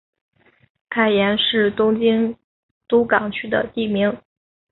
[0.87, 2.35] 爱宕是东京
[2.87, 4.17] 都港区的地名。